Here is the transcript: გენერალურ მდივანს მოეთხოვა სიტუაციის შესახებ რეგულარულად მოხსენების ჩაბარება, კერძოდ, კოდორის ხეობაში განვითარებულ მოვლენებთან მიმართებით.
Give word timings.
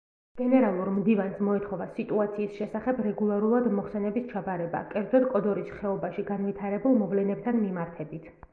გენერალურ 0.39 0.87
მდივანს 0.93 1.41
მოეთხოვა 1.47 1.85
სიტუაციის 1.97 2.55
შესახებ 2.61 3.03
რეგულარულად 3.09 3.69
მოხსენების 3.81 4.27
ჩაბარება, 4.33 4.83
კერძოდ, 4.95 5.29
კოდორის 5.37 5.71
ხეობაში 5.77 6.29
განვითარებულ 6.33 7.01
მოვლენებთან 7.05 7.65
მიმართებით. 7.67 8.31